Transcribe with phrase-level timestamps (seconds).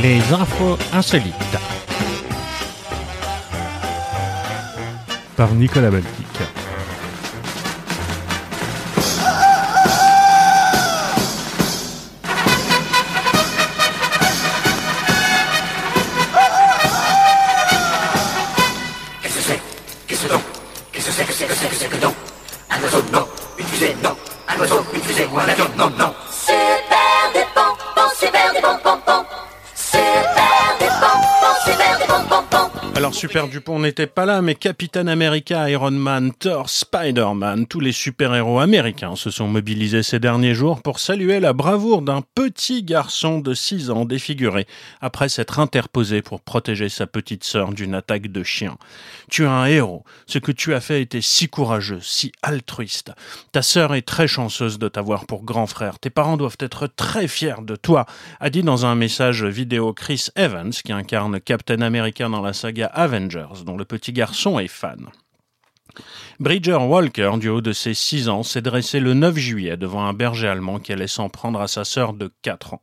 [0.00, 1.34] Les infos insolites.
[5.36, 6.27] Par Nicolas Baltic.
[33.18, 38.60] Super Dupont n'était pas là, mais Captain America, Iron Man, Thor, Spider-Man, tous les super-héros
[38.60, 43.54] américains se sont mobilisés ces derniers jours pour saluer la bravoure d'un petit garçon de
[43.54, 44.68] 6 ans défiguré
[45.00, 48.78] après s'être interposé pour protéger sa petite sœur d'une attaque de chien.
[49.28, 50.04] Tu es un héros.
[50.28, 53.10] Ce que tu as fait était si courageux, si altruiste.
[53.50, 55.98] Ta sœur est très chanceuse de t'avoir pour grand frère.
[55.98, 58.06] Tes parents doivent être très fiers de toi,
[58.38, 62.86] a dit dans un message vidéo Chris Evans, qui incarne Captain America dans la saga
[62.86, 63.07] Avengers,
[63.64, 65.10] dont le petit garçon est fan.
[66.40, 70.12] Bridger Walker, du haut de ses 6 ans, s'est dressé le 9 juillet devant un
[70.12, 72.82] berger allemand qui allait s'en prendre à sa sœur de 4 ans.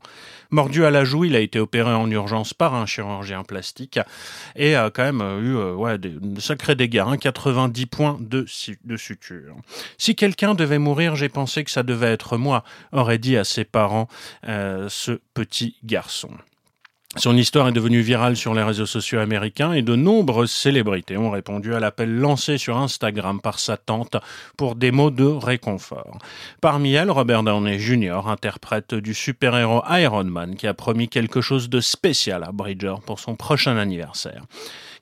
[0.51, 3.99] Mordu à la joue, il a été opéré en urgence par un chirurgien plastique
[4.55, 8.45] et a quand même eu euh, ouais, des, de sacrés dégâts, hein, 90 points de,
[8.83, 9.55] de suture.
[9.97, 13.63] Si quelqu'un devait mourir, j'ai pensé que ça devait être moi, aurait dit à ses
[13.63, 14.07] parents
[14.47, 16.31] euh, ce petit garçon.
[17.17, 21.31] Son histoire est devenue virale sur les réseaux sociaux américains et de nombreuses célébrités ont
[21.31, 24.17] répondu à l'appel lancé sur Instagram par sa tante
[24.57, 26.17] pour des mots de réconfort.
[26.59, 31.69] Parmi elles, Robert Downey Jr., interprète du super-héros Iron Man, qui a promis quelque chose
[31.69, 34.43] de spécial à Bridger pour son prochain anniversaire.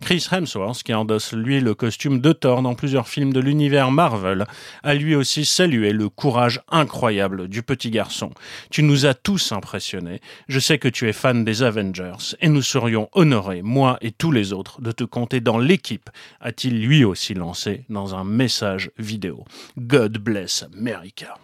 [0.03, 4.45] Chris Hemsworth, qui endosse lui le costume de Thor dans plusieurs films de l'univers Marvel,
[4.83, 8.31] a lui aussi salué le courage incroyable du petit garçon.
[8.69, 10.19] Tu nous as tous impressionnés.
[10.49, 14.33] Je sais que tu es fan des Avengers et nous serions honorés, moi et tous
[14.33, 16.09] les autres, de te compter dans l'équipe,
[16.41, 19.45] a-t-il lui aussi lancé dans un message vidéo.
[19.78, 21.38] God bless America.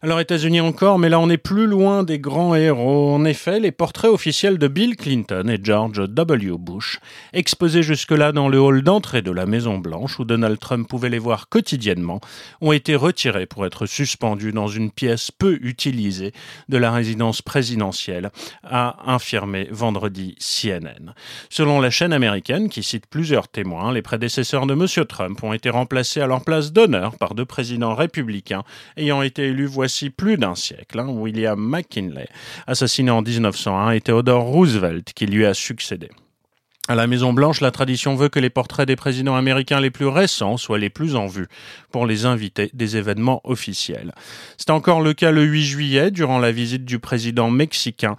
[0.00, 3.12] Alors États-Unis encore, mais là on est plus loin des grands héros.
[3.12, 6.52] En effet, les portraits officiels de Bill Clinton et George W.
[6.56, 7.00] Bush,
[7.32, 11.18] exposés jusque-là dans le hall d'entrée de la Maison Blanche où Donald Trump pouvait les
[11.18, 12.20] voir quotidiennement,
[12.60, 16.32] ont été retirés pour être suspendus dans une pièce peu utilisée
[16.68, 18.30] de la résidence présidentielle,
[18.62, 21.12] a infirmé vendredi CNN.
[21.50, 25.06] Selon la chaîne américaine, qui cite plusieurs témoins, les prédécesseurs de M.
[25.06, 28.62] Trump ont été remplacés à leur place d'honneur par deux présidents républicains
[28.96, 30.98] ayant été élus voici plus d'un siècle.
[31.00, 31.08] hein.
[31.08, 32.28] William McKinley,
[32.66, 36.08] assassiné en 1901, et Theodore Roosevelt, qui lui a succédé.
[36.90, 40.56] À la Maison-Blanche, la tradition veut que les portraits des présidents américains les plus récents
[40.56, 41.46] soient les plus en vue
[41.92, 44.14] pour les invités des événements officiels.
[44.56, 48.16] C'est encore le cas le 8 juillet, durant la visite du président mexicain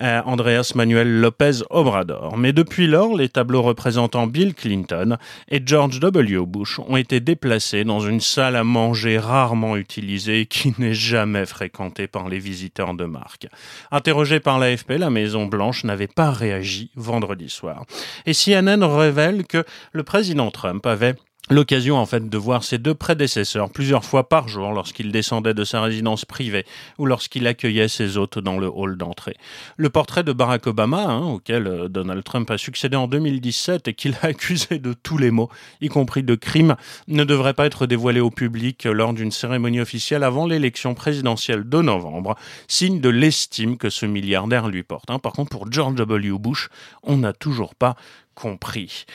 [0.00, 2.38] euh, Andrés Manuel López Obrador.
[2.38, 5.18] Mais depuis lors, les tableaux représentant Bill Clinton
[5.50, 6.38] et George W.
[6.46, 12.06] Bush ont été déplacés dans une salle à manger rarement utilisée qui n'est jamais fréquentée
[12.06, 13.46] par les visiteurs de marque.
[13.90, 17.84] Interrogé par l'AFP, la Maison-Blanche n'avait pas réagi vendredi soir.
[18.26, 21.16] Et CNN révèle que le président Trump avait
[21.48, 25.62] L'occasion en fait de voir ses deux prédécesseurs plusieurs fois par jour lorsqu'il descendait de
[25.62, 26.66] sa résidence privée
[26.98, 29.36] ou lorsqu'il accueillait ses hôtes dans le hall d'entrée.
[29.76, 33.94] Le portrait de Barack Obama, hein, auquel euh, Donald Trump a succédé en 2017 et
[33.94, 35.48] qu'il a accusé de tous les maux,
[35.80, 36.74] y compris de crimes,
[37.06, 41.80] ne devrait pas être dévoilé au public lors d'une cérémonie officielle avant l'élection présidentielle de
[41.80, 42.34] novembre,
[42.66, 45.10] signe de l'estime que ce milliardaire lui porte.
[45.10, 45.20] hein.
[45.20, 46.30] Par contre, pour George W.
[46.40, 46.70] Bush,
[47.04, 47.94] on n'a toujours pas
[48.34, 49.06] compris.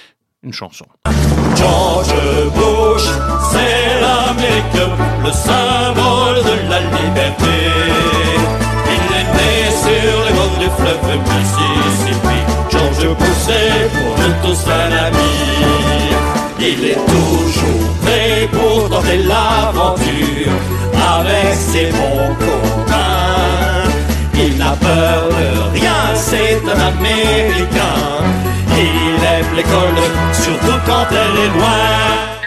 [0.44, 0.86] Une chanson.
[5.24, 7.58] Le symbole de la liberté.
[8.96, 9.54] Il est né
[9.86, 12.40] sur les bords du fleuve Mississippi.
[12.72, 15.34] George est pour nous tous un ami.
[16.60, 20.56] Il est toujours prêt pour tenter l'aventure
[21.16, 23.90] avec ses bons copains.
[24.36, 27.98] Il n'a peur de rien, c'est un Américain.
[28.75, 30.01] Il aime l'école,
[30.34, 32.41] surtout quand elle est loin.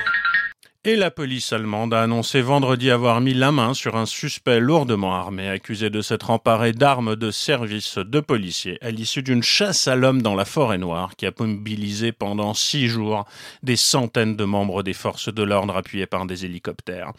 [0.87, 5.15] Et la police allemande a annoncé vendredi avoir mis la main sur un suspect lourdement
[5.15, 9.97] armé accusé de s'être emparé d'armes de service de policiers à l'issue d'une chasse à
[9.97, 13.25] l'homme dans la forêt noire qui a mobilisé pendant six jours
[13.63, 17.13] des centaines de membres des forces de l'ordre appuyés par des hélicoptères.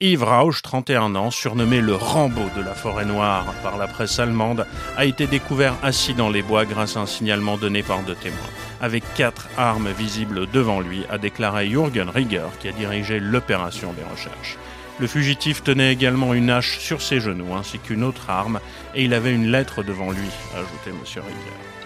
[0.00, 4.64] Yves Rausch, 31 ans, surnommé le Rambo de la forêt noire par la presse allemande,
[4.96, 8.38] a été découvert assis dans les bois grâce à un signalement donné par deux témoins.
[8.80, 14.04] Avec quatre armes visibles devant lui, a déclaré Jürgen Rieger, qui a dirigé l'opération des
[14.04, 14.56] recherches.
[15.00, 18.60] Le fugitif tenait également une hache sur ses genoux ainsi qu'une autre arme
[18.94, 20.98] et il avait une lettre devant lui, a ajouté M.
[21.04, 21.77] Rivière.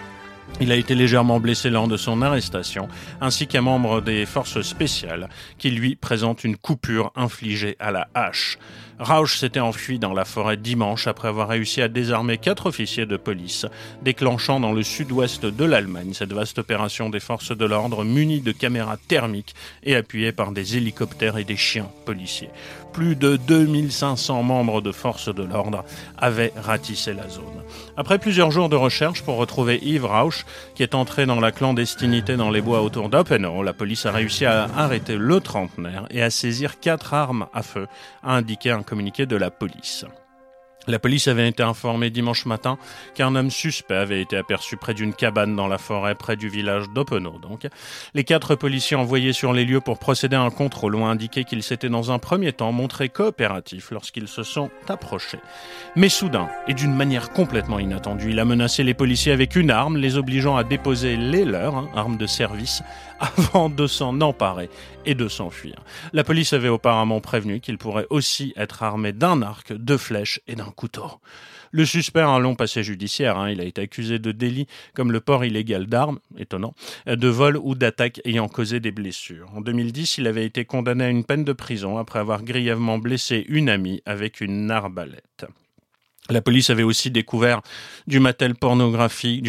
[0.61, 2.87] Il a été légèrement blessé lors de son arrestation,
[3.21, 5.27] ainsi qu'un membre des forces spéciales
[5.57, 8.57] qui lui présente une coupure infligée à la hache.
[8.99, 13.17] Rausch s'était enfui dans la forêt dimanche après avoir réussi à désarmer quatre officiers de
[13.17, 13.65] police,
[14.03, 18.51] déclenchant dans le sud-ouest de l'Allemagne cette vaste opération des forces de l'ordre munie de
[18.51, 22.51] caméras thermiques et appuyée par des hélicoptères et des chiens policiers.
[22.93, 25.83] Plus de 2500 membres de forces de l'ordre
[26.17, 27.63] avaient ratissé la zone.
[27.97, 30.45] Après plusieurs jours de recherche pour retrouver Yves Rausch,
[30.75, 34.45] qui est entré dans la clandestinité dans les bois autour d'Oppenau, la police a réussi
[34.45, 37.87] à arrêter le trentenaire et à saisir quatre armes à feu,
[38.21, 40.05] a indiqué un communiqué de la police.
[40.87, 42.77] La police avait été informée dimanche matin
[43.15, 46.89] qu'un homme suspect avait été aperçu près d'une cabane dans la forêt près du village
[46.89, 47.39] d'Oppenau.
[47.39, 47.67] Donc,
[48.13, 51.63] les quatre policiers envoyés sur les lieux pour procéder à un contrôle ont indiqué qu'ils
[51.63, 55.39] s'étaient dans un premier temps montrés coopératifs lorsqu'ils se sont approchés.
[55.95, 59.95] Mais soudain, et d'une manière complètement inattendue, il a menacé les policiers avec une arme,
[59.95, 62.83] les obligeant à déposer les leurs, hein, armes de service,
[63.23, 64.69] avant de s'en emparer
[65.05, 65.75] et de s'enfuir.
[66.11, 70.55] La police avait auparavant prévenu qu'il pourrait aussi être armé d'un arc, de flèches et
[70.55, 71.19] d'un couteau.
[71.71, 73.37] Le suspect a un long passé judiciaire.
[73.37, 73.49] Hein.
[73.49, 76.75] Il a été accusé de délits comme le port illégal d'armes, étonnant,
[77.07, 79.49] de vol ou d'attaque ayant causé des blessures.
[79.55, 83.43] En 2010, il avait été condamné à une peine de prison après avoir grièvement blessé
[83.47, 85.47] une amie avec une arbalète.
[86.29, 87.61] La police avait aussi découvert
[88.07, 89.43] du matériel pornographique,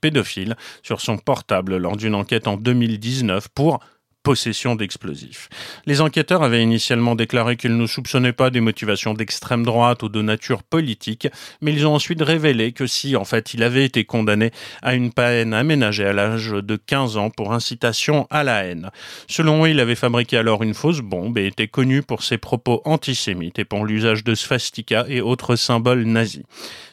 [0.00, 3.80] pédophile sur son portable lors d'une enquête en 2019 pour
[4.28, 5.48] possession d'explosifs.
[5.86, 10.20] Les enquêteurs avaient initialement déclaré qu'ils ne soupçonnaient pas des motivations d'extrême droite ou de
[10.20, 11.28] nature politique,
[11.62, 14.50] mais ils ont ensuite révélé que si, en fait, il avait été condamné
[14.82, 18.90] à une peine aménagée à l'âge de 15 ans pour incitation à la haine.
[19.28, 22.82] Selon eux, il avait fabriqué alors une fausse bombe et était connu pour ses propos
[22.84, 26.42] antisémites et pour l'usage de swastika et autres symboles nazis.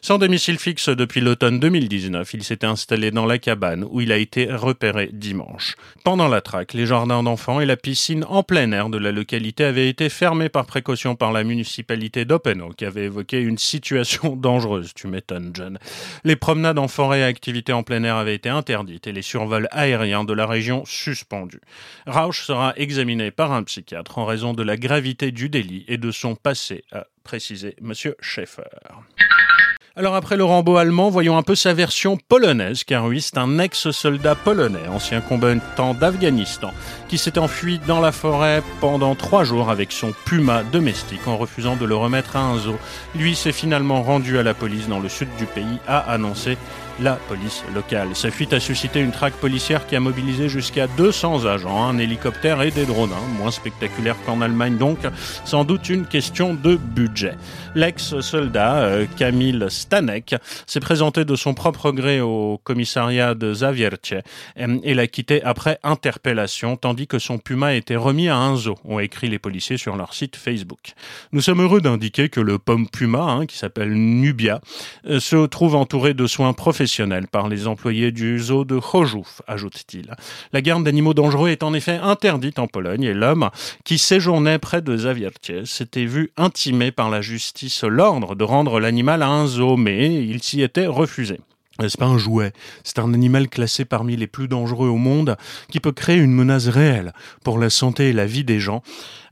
[0.02, 4.18] Sans domicile fixe depuis l'automne 2019, il s'était installé dans la cabane où il a
[4.18, 5.76] été repéré dimanche.
[6.06, 9.66] Pendant la traque, les jardins d'enfants et la piscine en plein air de la localité
[9.66, 14.94] avaient été fermés par précaution par la municipalité d'Oppenau, qui avait évoqué une situation dangereuse,
[14.94, 15.77] tu m'étonnes, John.
[16.24, 19.68] Les promenades en forêt et activités en plein air avaient été interdites et les survols
[19.72, 21.62] aériens de la région suspendus.
[22.07, 26.12] Rausch sera examiné par un psychiatre en raison de la gravité du délit et de
[26.12, 27.92] son passé, a précisé M.
[28.22, 28.63] Schaeffer.
[29.98, 33.60] Alors après le Rambo allemand, voyons un peu sa version polonaise, car oui, c'est un
[33.60, 36.74] ex-soldat polonais, ancien combattant d'Afghanistan,
[37.07, 41.77] qui s'est enfui dans la forêt pendant trois jours avec son puma domestique en refusant
[41.77, 42.77] de le remettre à un zoo.
[43.16, 46.57] Lui s'est finalement rendu à la police dans le sud du pays, a annoncé
[47.01, 48.15] la police locale.
[48.15, 52.62] Sa fuite a suscité une traque policière qui a mobilisé jusqu'à 200 agents, un hélicoptère
[52.62, 55.00] et des drones, hein, moins spectaculaire qu'en Allemagne donc,
[55.44, 57.36] sans doute une question de budget.
[57.75, 64.15] L'ex-soldat euh, Kamil Stanek s'est présenté de son propre gré au commissariat de Zawiercie
[64.59, 68.75] euh, et l'a quitté après interpellation, tandis que son puma était remis à un zoo,
[68.86, 70.94] ont écrit les policiers sur leur site Facebook.
[71.33, 74.62] Nous sommes heureux d'indiquer que le pomme puma, hein, qui s'appelle Nubia,
[75.07, 76.85] euh, se trouve entouré de soins professionnels
[77.32, 80.12] par les employés du zoo de Chorzów, ajoute-t-il.
[80.54, 83.50] La garde d'animaux dangereux est en effet interdite en Pologne et l'homme
[83.84, 89.24] qui séjournait près de Zawiercie s'était vu intimé par la justice l'ordre de rendre l'animal
[89.24, 91.39] à un zoo, mais il s'y était refusé.
[91.82, 92.53] C'est pas un jouet,
[92.86, 95.36] c'est un animal classé parmi les plus dangereux au monde
[95.70, 97.12] qui peut créer une menace réelle
[97.44, 98.82] pour la santé et la vie des gens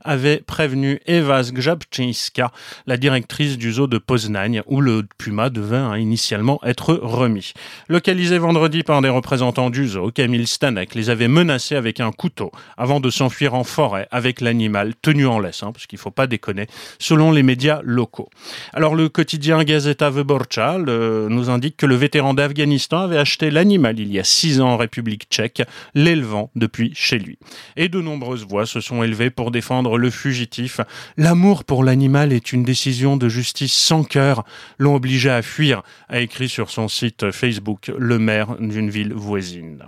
[0.04, 2.52] avait prévenu Eva Zgrzebczyńska,
[2.86, 7.54] la directrice du zoo de Poznań, où le puma devait hein, initialement être remis.
[7.88, 12.52] Localisé vendredi par des représentants du zoo, Camille Stanek les avait menacés avec un couteau
[12.76, 16.26] avant de s'enfuir en forêt avec l'animal tenu en laisse, hein, parce qu'il faut pas
[16.26, 16.66] déconner,
[16.98, 18.28] selon les médias locaux.
[18.74, 24.12] Alors le quotidien Gazeta Wyborcza nous indique que le vétéran d'Afghanistan avait acheté l'animal il
[24.12, 25.62] y a six ans en République tchèque,
[25.94, 27.38] l'élevant depuis chez lui.
[27.76, 30.80] Et de nombreuses voix se sont élevées pour défendre le fugitif.
[31.16, 34.44] L'amour pour l'animal est une décision de justice sans cœur,
[34.78, 39.84] l'ont obligé à fuir, a écrit sur son site Facebook le maire d'une ville voisine.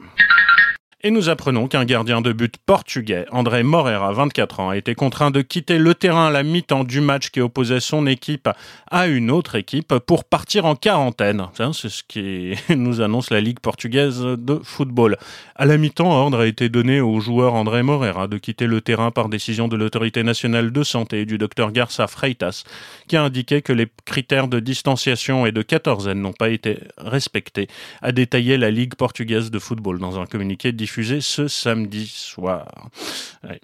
[1.03, 5.31] Et nous apprenons qu'un gardien de but portugais, André Moreira, 24 ans, a été contraint
[5.31, 8.49] de quitter le terrain à la mi-temps du match qui opposait son équipe
[8.91, 11.49] à une autre équipe pour partir en quarantaine.
[11.75, 15.19] C'est ce qui nous annonce la Ligue portugaise de football.
[15.55, 19.11] À la mi-temps, ordre a été donné au joueur André Moreira de quitter le terrain
[19.11, 22.65] par décision de l'autorité nationale de santé du docteur Garça Freitas,
[23.07, 27.69] qui a indiqué que les critères de distanciation et de quatorzaine n'ont pas été respectés,
[28.01, 32.91] a détaillé la Ligue portugaise de football dans un communiqué diffusée ce samedi soir.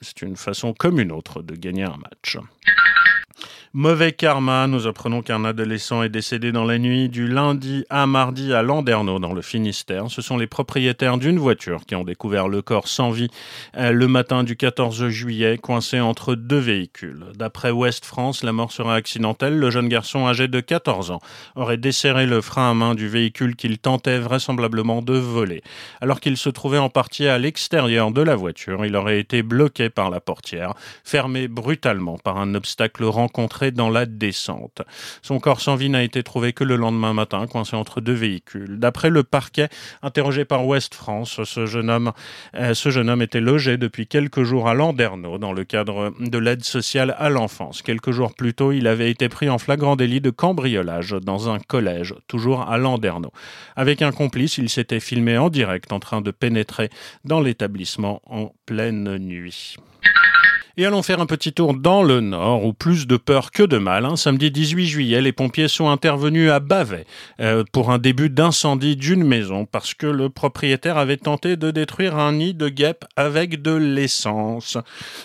[0.00, 2.36] C'est une façon comme une autre de gagner un match.
[3.74, 8.52] Mauvais karma, nous apprenons qu'un adolescent est décédé dans la nuit du lundi à mardi
[8.52, 10.10] à Landerneau, dans le Finistère.
[10.10, 13.28] Ce sont les propriétaires d'une voiture qui ont découvert le corps sans vie
[13.76, 17.24] euh, le matin du 14 juillet, coincé entre deux véhicules.
[17.34, 19.58] D'après Ouest France, la mort serait accidentelle.
[19.58, 21.20] Le jeune garçon âgé de 14 ans
[21.56, 25.62] aurait desserré le frein à main du véhicule qu'il tentait vraisemblablement de voler.
[26.00, 29.88] Alors qu'il se trouvait en partie à l'extérieur de la voiture, il aurait été bloqué
[29.88, 30.74] par la portière,
[31.04, 34.82] fermé brutalement par un obstacle rencontré dans la descente.
[35.22, 38.78] Son corps sans vie n'a été trouvé que le lendemain matin, coincé entre deux véhicules.
[38.80, 39.68] D'après le parquet,
[40.02, 42.12] interrogé par Ouest France, ce jeune homme,
[42.56, 46.38] euh, ce jeune homme était logé depuis quelques jours à Landerneau dans le cadre de
[46.38, 47.80] l'aide sociale à l'enfance.
[47.82, 51.60] Quelques jours plus tôt, il avait été pris en flagrant délit de cambriolage dans un
[51.60, 53.32] collège, toujours à Landerneau.
[53.76, 56.90] Avec un complice, il s'était filmé en direct en train de pénétrer
[57.24, 59.76] dans l'établissement en pleine nuit.
[60.76, 63.78] Et allons faire un petit tour dans le nord, où plus de peur que de
[63.78, 64.04] mal.
[64.04, 64.16] hein.
[64.16, 67.06] Samedi 18 juillet, les pompiers sont intervenus à Bavet
[67.40, 72.16] euh, pour un début d'incendie d'une maison parce que le propriétaire avait tenté de détruire
[72.16, 74.78] un nid de guêpes avec de l'essence.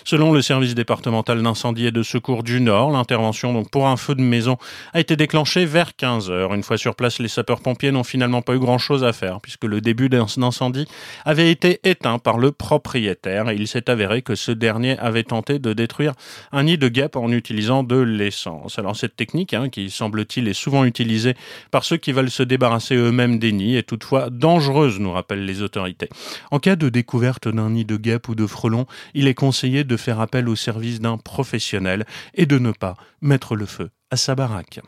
[0.04, 4.22] Selon le service départemental d'incendie et de secours du Nord, l'intervention pour un feu de
[4.22, 4.58] maison
[4.92, 6.54] a été déclenchée vers 15 heures.
[6.54, 9.80] Une fois sur place, les sapeurs-pompiers n'ont finalement pas eu grand-chose à faire puisque le
[9.80, 10.86] début d'un incendie
[11.24, 15.72] avait été éteint par le propriétaire il s'est avéré que ce dernier avait tenté de
[15.72, 16.12] détruire
[16.52, 18.78] un nid de guêpes en utilisant de l'essence.
[18.78, 21.34] Alors cette technique, hein, qui semble-t-il est souvent utilisée
[21.70, 25.62] par ceux qui veulent se débarrasser eux-mêmes des nids, est toutefois dangereuse, nous rappellent les
[25.62, 26.08] autorités.
[26.50, 29.96] En cas de découverte d'un nid de guêpes ou de frelons, il est conseillé de
[29.96, 32.04] faire appel au service d'un professionnel
[32.34, 34.80] et de ne pas mettre le feu à sa baraque.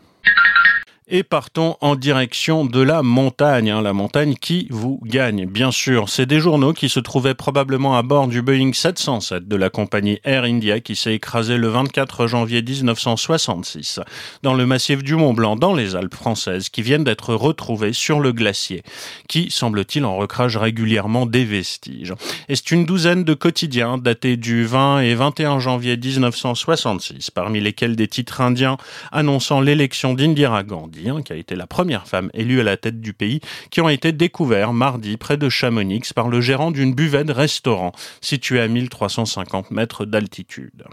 [1.13, 6.09] Et partons en direction de la montagne, hein, la montagne qui vous gagne, bien sûr.
[6.09, 10.21] C'est des journaux qui se trouvaient probablement à bord du Boeing 707 de la compagnie
[10.23, 13.99] Air India qui s'est écrasé le 24 janvier 1966
[14.45, 18.21] dans le massif du Mont Blanc, dans les Alpes françaises, qui viennent d'être retrouvés sur
[18.21, 18.85] le glacier,
[19.29, 22.15] qui, semble-t-il, en recrage régulièrement des vestiges.
[22.49, 27.97] Et c'est une douzaine de quotidiens datés du 20 et 21 janvier 1966, parmi lesquels
[27.97, 28.77] des titres indiens
[29.11, 33.13] annonçant l'élection d'Indira Gandhi, qui a été la première femme élue à la tête du
[33.13, 33.41] pays,
[33.71, 38.61] qui ont été découverts mardi près de Chamonix par le gérant d'une buvette restaurant située
[38.61, 40.85] à 1350 mètres d'altitude.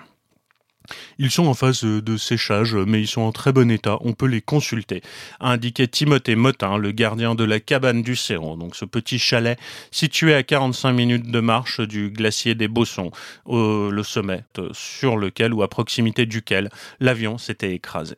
[1.20, 3.98] Ils sont en phase de séchage, mais ils sont en très bon état.
[4.01, 5.01] On peut les consulter.
[5.39, 8.58] A indiqué Timothée Motin, le gardien de la cabane du Céron.
[8.58, 9.60] Donc, ce petit chalet
[9.91, 13.12] situé à 45 minutes de marche du glacier des Bossons,
[13.48, 18.15] le sommet euh, sur lequel ou à proximité duquel l'avion s'était écrasé.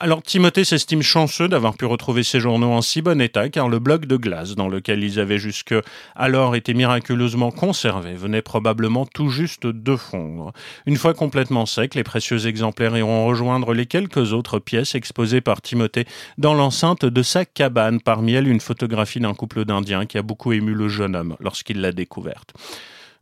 [0.00, 3.78] Alors, Timothée s'estime chanceux d'avoir pu retrouver ces journaux en si bon état, car le
[3.78, 5.74] bloc de glace dans lequel ils avaient jusque
[6.16, 10.52] alors été miraculeusement conservés venait probablement tout juste de fondre.
[10.86, 15.62] Une fois complètement secs, les précieux exemplaires iront rejoindre les quelques autres pièces exposées par
[15.62, 16.06] Timothée
[16.38, 20.52] dans l'enceinte de sa cabane, parmi elles une photographie d'un couple d'Indiens qui a beaucoup
[20.52, 22.54] ému le jeune homme lorsqu'il l'a découverte.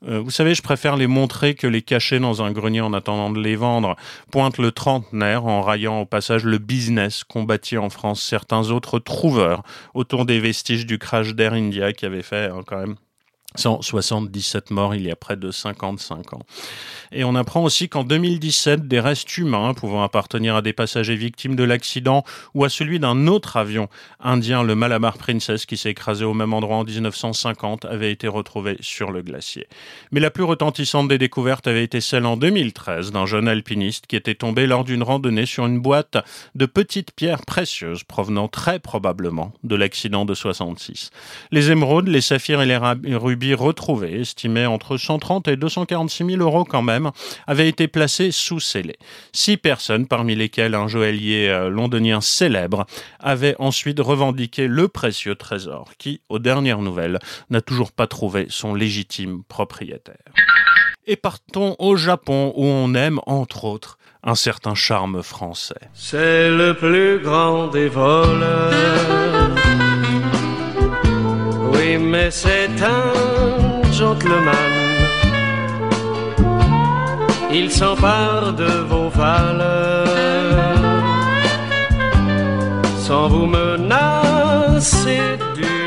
[0.08, 3.30] Euh, vous savez, je préfère les montrer que les cacher dans un grenier en attendant
[3.30, 3.96] de les vendre,
[4.30, 7.46] pointe le trentenaire en raillant au passage le business qu'ont
[7.76, 9.62] en France certains autres trouveurs
[9.94, 12.96] autour des vestiges du crash d'Air India qui avait fait hein, quand même
[13.57, 16.42] 177 morts il y a près de 55 ans.
[17.12, 21.57] Et on apprend aussi qu'en 2017, des restes humains pouvant appartenir à des passagers victimes
[21.57, 23.88] de l'accident ou à celui d'un autre avion
[24.21, 28.76] indien, le Malabar Princess, qui s'est écrasé au même endroit en 1950, avaient été retrouvés
[28.80, 29.66] sur le glacier.
[30.12, 34.16] Mais la plus retentissante des découvertes avait été celle en 2013 d'un jeune alpiniste qui
[34.16, 36.19] était tombé lors d'une randonnée sur une boîte
[36.54, 41.11] de petites pierres précieuses provenant très probablement de l'accident de 66.
[41.50, 42.95] Les émeraudes, les saphirs et les ra-
[43.40, 47.11] rubis retrouvés, estimés entre 130 et 246 000 euros quand même,
[47.47, 48.97] avaient été placés sous scellé.
[49.32, 52.87] Six personnes, parmi lesquelles un joaillier euh, londonien célèbre,
[53.18, 57.18] avaient ensuite revendiqué le précieux trésor qui, aux dernières nouvelles,
[57.49, 60.35] n'a toujours pas trouvé son légitime propriétaire.
[61.06, 65.88] Et partons au Japon où on aime, entre autres, un certain charme français.
[65.94, 69.69] C'est le plus grand des voleurs.
[71.99, 74.54] Mais c'est un gentleman.
[77.52, 80.06] Il s'empare de vos valeurs
[82.99, 85.20] sans vous menacer
[85.56, 85.79] âme.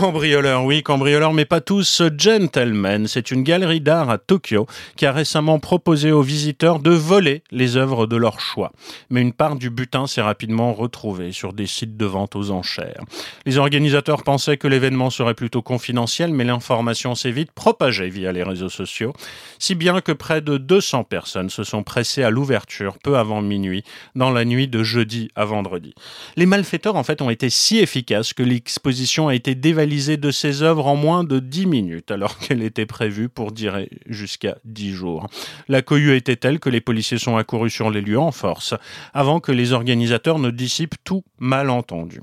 [0.00, 3.06] Cambrioleurs, oui, cambrioleurs, mais pas tous gentlemen.
[3.06, 4.66] C'est une galerie d'art à Tokyo
[4.96, 8.72] qui a récemment proposé aux visiteurs de voler les œuvres de leur choix.
[9.10, 13.04] Mais une part du butin s'est rapidement retrouvée sur des sites de vente aux enchères.
[13.44, 18.42] Les organisateurs pensaient que l'événement serait plutôt confidentiel, mais l'information s'est vite propagée via les
[18.42, 19.12] réseaux sociaux,
[19.58, 23.84] si bien que près de 200 personnes se sont pressées à l'ouverture peu avant minuit,
[24.14, 25.94] dans la nuit de jeudi à vendredi.
[26.36, 30.62] Les malfaiteurs, en fait, ont été si efficaces que l'exposition a été dévalisée de ses
[30.62, 35.28] œuvres en moins de 10 minutes, alors qu'elle était prévue pour durer jusqu'à 10 jours.
[35.68, 38.74] La cohue était telle que les policiers sont accourus sur les lieux en force,
[39.14, 42.20] avant que les organisateurs ne dissipent tout malentendu.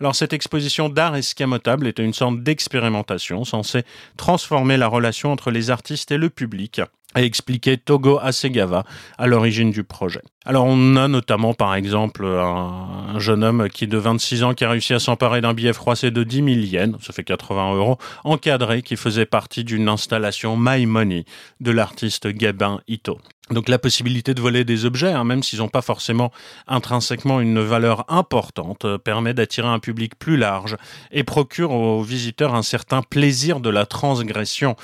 [0.00, 3.84] Alors cette exposition d'art escamotable était une sorte d'expérimentation censée
[4.16, 6.80] transformer la relation entre les artistes et le public
[7.14, 8.84] a expliqué Togo Asegawa
[9.18, 10.22] à l'origine du projet.
[10.44, 14.64] Alors on a notamment par exemple un, un, jeune homme qui de 26 ans qui
[14.64, 17.98] a réussi à s'emparer d'un billet froissé de 10 000 yens, ça fait 80 euros,
[18.24, 21.24] encadré qui faisait partie d'une installation My Money
[21.60, 23.18] de l'artiste Gabin Ito.
[23.50, 26.32] Donc la possibilité de voler des objets, hein, même s'ils n'ont pas forcément
[26.66, 30.78] intrinsèquement une valeur importante, euh, permet d'attirer un public plus large
[31.12, 34.76] et procure aux visiteurs un certain plaisir de la transgression,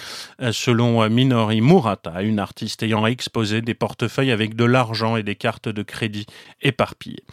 [0.43, 5.37] euh, selon Minori Murata, une artiste ayant exposé des portefeuilles avec de l'argent et des
[5.37, 6.26] cartes de crédit
[6.61, 7.25] éparpillées.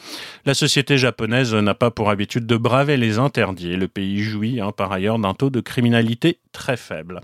[0.46, 3.75] La société japonaise n'a pas pour habitude de braver les interdits.
[3.75, 7.19] Le pays jouit hein, par ailleurs d'un taux de criminalité très faible.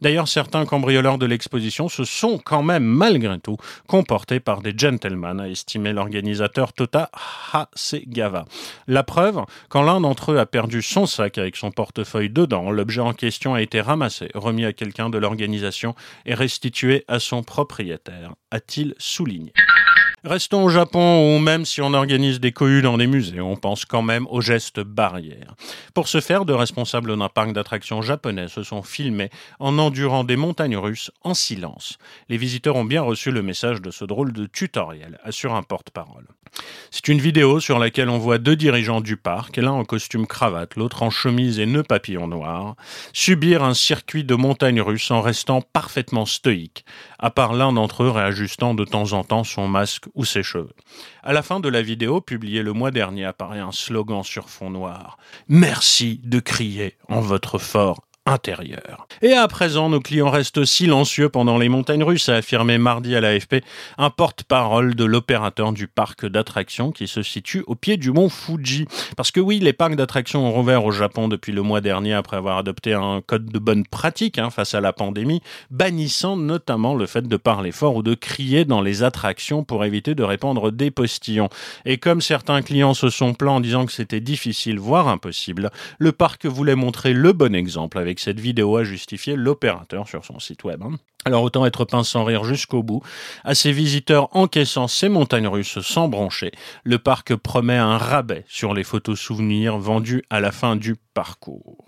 [0.00, 3.47] D'ailleurs, certains cambrioleurs de l'exposition se sont quand même, malgré tout,
[3.86, 7.10] comportés par des gentlemen, a estimé l'organisateur Tota
[7.52, 8.44] Hasegawa.
[8.86, 13.00] La preuve, quand l'un d'entre eux a perdu son sac avec son portefeuille dedans, l'objet
[13.00, 15.94] en question a été ramassé, remis à quelqu'un de l'organisation
[16.26, 19.52] et restitué à son propriétaire, a-t-il souligné.
[20.24, 23.84] Restons au Japon où même si on organise des cohues dans des musées, on pense
[23.84, 25.54] quand même aux gestes barrières.
[25.94, 30.36] Pour ce faire, de responsables d'un parc d'attractions japonais se sont filmés en endurant des
[30.36, 31.98] montagnes russes en silence.
[32.28, 36.26] Les visiteurs ont bien reçu le message de ce drôle de tutoriel, assure un porte-parole.
[36.90, 40.76] C'est une vidéo sur laquelle on voit deux dirigeants du parc, l'un en costume cravate,
[40.76, 42.74] l'autre en chemise et nœud papillon noir,
[43.12, 46.84] subir un circuit de montagnes russes en restant parfaitement stoïques,
[47.18, 50.74] à part l'un d'entre eux réajustant de temps en temps son masque ou ses cheveux.
[51.22, 54.70] À la fin de la vidéo, publiée le mois dernier, apparaît un slogan sur fond
[54.70, 55.18] noir.
[55.48, 59.06] Merci de crier en votre fort intérieur.
[59.22, 63.20] Et à présent, nos clients restent silencieux pendant les montagnes russes, a affirmé mardi à
[63.20, 63.56] l'AFP
[63.96, 68.86] un porte-parole de l'opérateur du parc d'attractions qui se situe au pied du mont Fuji.
[69.16, 72.36] Parce que oui, les parcs d'attractions ont rouvert au Japon depuis le mois dernier après
[72.36, 77.06] avoir adopté un code de bonne pratique hein, face à la pandémie, bannissant notamment le
[77.06, 80.90] fait de parler fort ou de crier dans les attractions pour éviter de répandre des
[80.90, 81.48] postillons.
[81.84, 86.12] Et comme certains clients se sont plaints en disant que c'était difficile, voire impossible, le
[86.12, 90.64] parc voulait montrer le bon exemple avec cette vidéo a justifié l'opérateur sur son site
[90.64, 90.82] web.
[91.24, 93.02] Alors autant être pince sans rire jusqu'au bout.
[93.44, 96.52] À ces visiteurs encaissant ces montagnes russes sans broncher,
[96.84, 101.84] le parc promet un rabais sur les photos souvenirs vendus à la fin du parcours.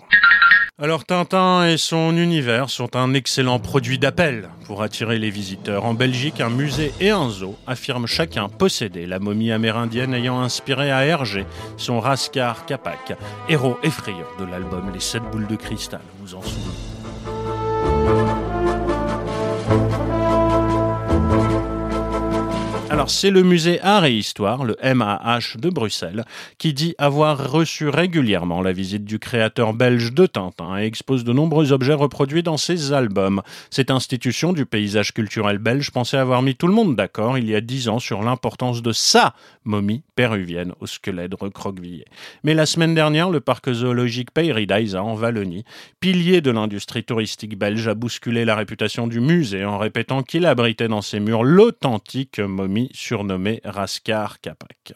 [0.83, 5.85] Alors Tintin et son univers sont un excellent produit d'appel pour attirer les visiteurs.
[5.85, 10.91] En Belgique, un musée et un zoo affirment chacun posséder la momie amérindienne ayant inspiré
[10.91, 11.45] à Hergé
[11.77, 13.13] son Raskar Kapak,
[13.51, 16.90] héros effrayant de l'album Les Sept Boules de Cristal, vous en souvenez.
[23.01, 26.27] Alors c'est le musée Art et Histoire, le MAH de Bruxelles,
[26.59, 31.33] qui dit avoir reçu régulièrement la visite du créateur belge de Tintin et expose de
[31.33, 33.41] nombreux objets reproduits dans ses albums.
[33.71, 37.55] Cette institution du paysage culturel belge pensait avoir mis tout le monde d'accord il y
[37.55, 39.35] a dix ans sur l'importance de sa
[39.65, 42.05] momie péruvienne au squelette recroquevillé.
[42.45, 45.65] Mais la semaine dernière, le parc zoologique Peyridaïsa en Wallonie,
[46.01, 50.89] pilier de l'industrie touristique belge, a bousculé la réputation du musée en répétant qu'il abritait
[50.89, 54.95] dans ses murs l'authentique momie surnommé Raskar Kapak.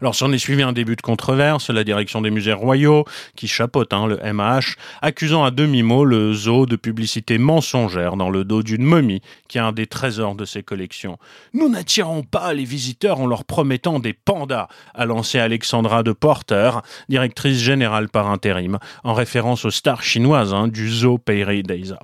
[0.00, 3.04] Alors s'en est suivi un début de controverse, la direction des musées royaux,
[3.36, 8.44] qui chapeaute hein, le MAH, accusant à demi-mot le zoo de publicité mensongère dans le
[8.44, 11.18] dos d'une momie qui a un des trésors de ses collections.
[11.52, 16.70] Nous n'attirons pas les visiteurs en leur promettant des pandas, a lancé Alexandra de Porter,
[17.08, 21.98] directrice générale par intérim, en référence aux stars chinoises hein, du zoo Peiri Deiza.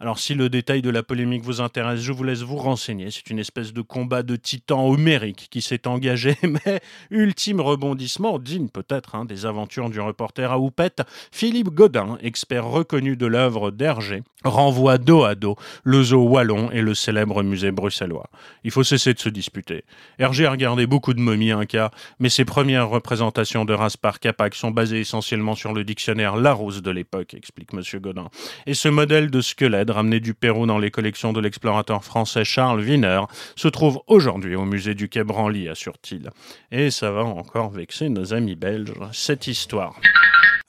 [0.00, 3.10] Alors si le détail de la polémique vous intéresse, je vous laisse vous renseigner.
[3.10, 6.80] C'est une espèce de combat de titans homérique qui s'est engagé, mais
[7.10, 11.02] Ultime rebondissement, digne peut-être hein, des aventures du reporter à Houppette,
[11.32, 16.80] Philippe Godin, expert reconnu de l'œuvre d'Hergé, renvoie dos à dos le zoo wallon et
[16.80, 18.30] le célèbre musée bruxellois.
[18.64, 19.84] Il faut cesser de se disputer.
[20.18, 24.54] Hergé a regardé beaucoup de momies incas, mais ses premières représentations de race par Capac
[24.54, 27.82] sont basées essentiellement sur le dictionnaire Larousse de l'époque, explique M.
[28.00, 28.28] Godin.
[28.66, 32.80] Et ce modèle de squelette ramené du Pérou dans les collections de l'explorateur français Charles
[32.80, 33.20] Wiener
[33.56, 36.30] se trouve aujourd'hui au musée du Quai Branly à Surtil.
[36.72, 40.00] Et ça va encore vexer nos amis belges, cette histoire.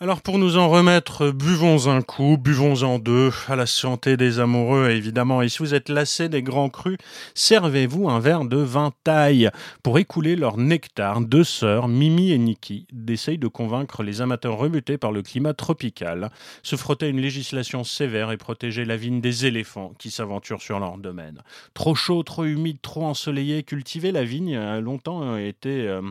[0.03, 4.89] Alors pour nous en remettre, buvons un coup, buvons-en deux, à la santé des amoureux
[4.89, 5.43] évidemment.
[5.43, 6.97] Et si vous êtes lassé des grands crus,
[7.35, 9.51] servez-vous un verre de vin taille.
[9.83, 14.97] Pour écouler leur nectar, deux sœurs, Mimi et Niki, essayent de convaincre les amateurs rebutés
[14.97, 16.31] par le climat tropical,
[16.63, 20.79] se frotter à une législation sévère et protéger la vigne des éléphants qui s'aventurent sur
[20.79, 21.43] leur domaine.
[21.75, 26.01] Trop chaud, trop humide, trop ensoleillé, cultiver la vigne a longtemps été euh,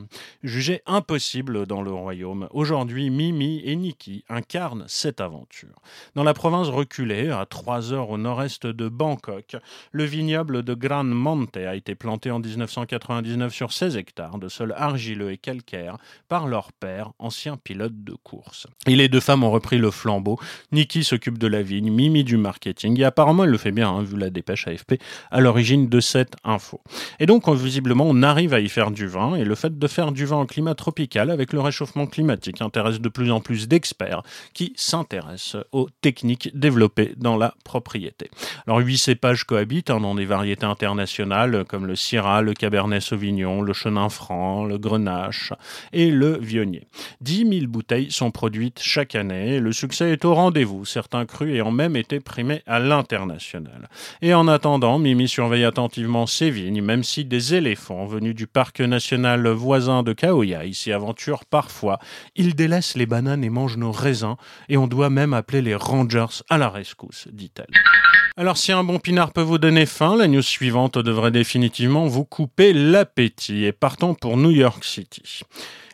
[0.45, 2.47] jugé impossible dans le royaume.
[2.53, 5.81] Aujourd'hui, Mimi et Niki incarne cette aventure.
[6.15, 9.57] Dans la province reculée, à 3 heures au nord-est de Bangkok,
[9.93, 14.75] le vignoble de Gran Monte a été planté en 1999 sur 16 hectares de sol
[14.77, 15.97] argileux et calcaire
[16.29, 18.67] par leur père, ancien pilote de course.
[18.87, 20.39] Et les deux femmes ont repris le flambeau.
[20.73, 24.03] Niki s'occupe de la vigne, Mimi du marketing, et apparemment elle le fait bien, hein,
[24.03, 24.95] vu la dépêche AFP,
[25.31, 26.81] à l'origine de cette info.
[27.19, 30.13] Et donc, visiblement, on arrive à y faire du vin, et le fait de faire
[30.13, 34.23] du vin en climat tropical avec le réchauffement climatique intéresse de plus en plus d'experts
[34.53, 38.31] qui s'intéressent aux techniques développées dans la propriété.
[38.67, 43.63] Alors huit cépages cohabitent hein, dans des variétés internationales comme le Syrah, le Cabernet Sauvignon,
[43.63, 45.53] le Chenin Franc, le Grenache
[45.93, 46.87] et le Vionnier.
[47.23, 51.71] 10 000 bouteilles sont produites chaque année le succès est au rendez-vous, certains crus ayant
[51.71, 53.89] même été primés à l'international.
[54.21, 58.81] Et en attendant, Mimi surveille attentivement ces vignes, même si des éléphants venus du parc
[58.81, 61.99] national voisin de Kaoya s'y aventurent parfois.
[62.37, 64.37] Ils délaissent les bananes et nos raisins,
[64.69, 67.67] et on doit même appeler les rangers à la rescousse, dit-elle.
[68.37, 72.25] Alors si un bon pinard peut vous donner faim, la news suivante devrait définitivement vous
[72.25, 75.43] couper l'appétit, et partons pour New York City.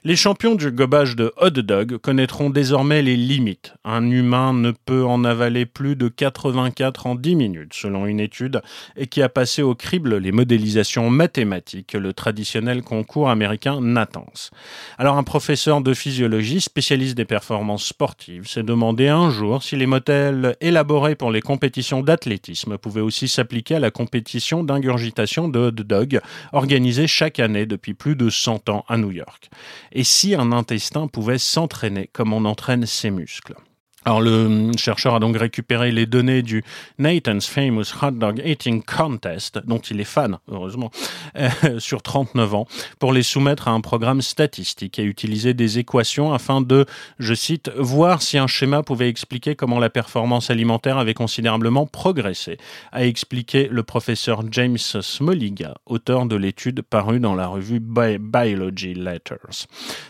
[0.07, 3.75] Les champions du gobage de hot dog connaîtront désormais les limites.
[3.85, 8.63] Un humain ne peut en avaler plus de 84 en 10 minutes, selon une étude,
[8.97, 14.53] et qui a passé au crible les modélisations mathématiques, le traditionnel concours américain Natanz.
[14.97, 19.87] Alors un professeur de physiologie, spécialiste des performances sportives, s'est demandé un jour si les
[19.87, 25.71] modèles élaborés pour les compétitions d'athlétisme pouvaient aussi s'appliquer à la compétition d'ingurgitation de hot
[25.73, 26.21] dog
[26.53, 29.51] organisée chaque année depuis plus de 100 ans à New York
[29.97, 33.57] et si un intestin pouvait s'entraîner comme on entraîne ses muscles?
[34.07, 36.63] Alors le chercheur a donc récupéré les données du
[37.01, 40.93] Nathan's Famous Hot Dog Eating Contest, dont il est fan, heureusement,
[41.37, 41.49] euh,
[41.81, 42.69] sur 39 ans,
[43.01, 46.87] pour les soumettre à un programme statistique et utiliser des équations afin de,
[47.19, 52.59] je cite, voir si un schéma pouvait expliquer comment la performance alimentaire avait considérablement progressé,
[52.93, 59.67] a expliqué le professeur James Smoliga, auteur de l'étude parue dans la revue Biology Letters.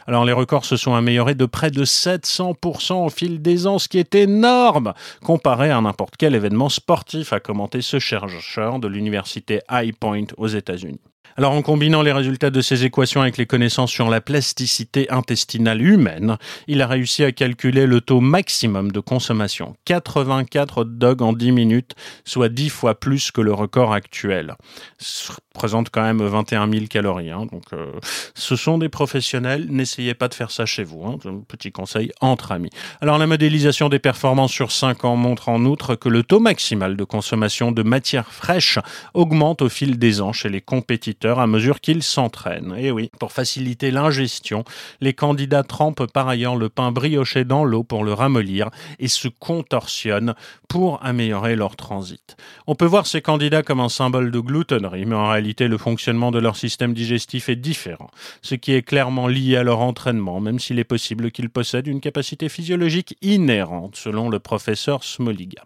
[0.07, 3.88] Alors les records se sont améliorés de près de 700% au fil des ans, ce
[3.88, 9.61] qui est énorme comparé à n'importe quel événement sportif, a commenté ce chercheur de l'université
[9.70, 11.01] High Point aux États-Unis.
[11.37, 15.83] Alors en combinant les résultats de ces équations avec les connaissances sur la plasticité intestinale
[15.83, 19.77] humaine, il a réussi à calculer le taux maximum de consommation.
[19.85, 24.55] 84 hot dogs en 10 minutes, soit 10 fois plus que le record actuel.
[24.99, 27.31] Ça représente quand même 21 000 calories.
[27.31, 27.47] Hein.
[27.51, 27.93] donc euh,
[28.35, 31.05] ce sont des professionnels, n'essayez pas de faire ça chez vous.
[31.05, 31.19] Hein.
[31.49, 32.71] Petit conseil entre amis.
[33.01, 36.97] Alors la modélisation des performances sur 5 ans montre en outre que le taux maximal
[36.97, 38.79] de consommation de matière fraîche
[39.15, 42.75] augmente au fil des ans chez les compétiteurs à mesure qu'ils s'entraînent.
[42.79, 44.65] Et oui, pour faciliter l'ingestion,
[45.01, 49.29] les candidats trempent par ailleurs le pain brioché dans l'eau pour le ramollir et se
[49.29, 50.35] contorsionnent
[50.69, 52.37] pour améliorer leur transit.
[52.67, 56.31] On peut voir ces candidats comme un symbole de gloutonnerie, mais en réalité le fonctionnement
[56.31, 58.11] de leur système digestif est différent,
[58.43, 62.01] ce qui est clairement lié à leur entraînement, même s'il est possible qu'ils possèdent une
[62.01, 65.65] capacité physiologique inhérente, selon le professeur Smoliga.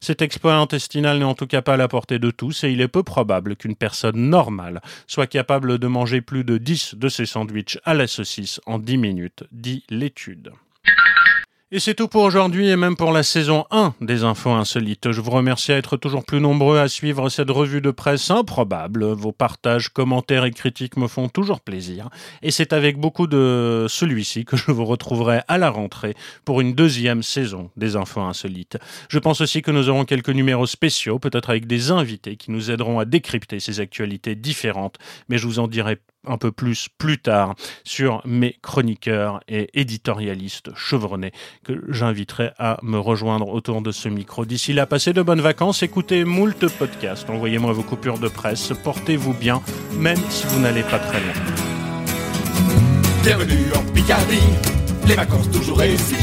[0.00, 2.80] Cet exploit intestinal n'est en tout cas pas à la portée de tous et il
[2.80, 7.26] est peu probable qu'une personne normale soit capable de manger plus de 10 de ces
[7.26, 10.52] sandwichs à la saucisse en 10 minutes, dit l'étude.
[11.74, 15.10] Et c'est tout pour aujourd'hui et même pour la saison 1 des Infos Insolites.
[15.10, 19.06] Je vous remercie à être toujours plus nombreux à suivre cette revue de presse improbable.
[19.06, 22.10] Vos partages, commentaires et critiques me font toujours plaisir.
[22.42, 26.74] Et c'est avec beaucoup de celui-ci que je vous retrouverai à la rentrée pour une
[26.74, 28.76] deuxième saison des Infos Insolites.
[29.08, 32.70] Je pense aussi que nous aurons quelques numéros spéciaux, peut-être avec des invités qui nous
[32.70, 34.98] aideront à décrypter ces actualités différentes.
[35.30, 37.54] Mais je vous en dirai un peu plus plus tard
[37.84, 41.32] sur mes chroniqueurs et éditorialistes chevronnés
[41.64, 44.44] que j'inviterai à me rejoindre autour de ce micro.
[44.44, 49.34] D'ici là, passez de bonnes vacances, écoutez moult podcasts, envoyez-moi vos coupures de presse, portez-vous
[49.34, 49.62] bien,
[49.96, 51.32] même si vous n'allez pas très loin.
[53.22, 54.38] Bienvenue en Picardie,
[55.06, 56.16] les vacances toujours réussies.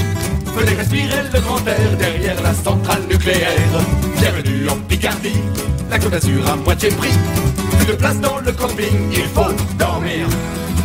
[0.56, 3.56] Respirer le grand air derrière la centrale nucléaire.
[4.20, 5.42] Bienvenue en Picardie,
[5.90, 7.14] la Côte d'Azur à moitié prix.
[7.78, 10.28] Plus de place dans le camping, il faut dormir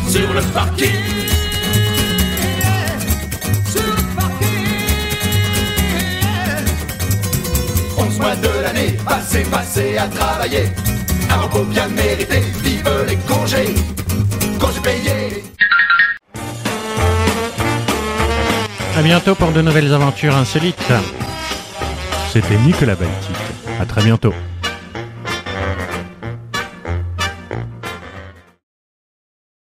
[0.09, 0.89] sur le parking.
[3.65, 4.47] Sur le parking.
[7.97, 10.65] 11 mois de l'année, passez, passez à travailler.
[11.29, 13.75] Un repos bien mérité, vive les congés,
[14.59, 15.43] congés payés.
[18.97, 20.93] À bientôt pour de nouvelles aventures insolites.
[22.31, 23.35] C'était Nicolas Baltic.
[23.79, 24.33] À très bientôt.